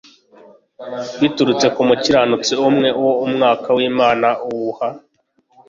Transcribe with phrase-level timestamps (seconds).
[1.19, 4.87] Biturutse ku mukiranutsi umwe uwo umwuka w'Imana uhuha